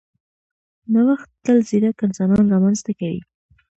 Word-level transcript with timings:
نوښت 0.93 1.29
تل 1.43 1.57
ځیرک 1.67 1.97
انسانان 2.07 2.45
رامنځته 2.53 2.91
کوي. 2.99 3.21